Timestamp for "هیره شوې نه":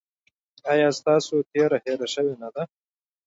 1.85-2.49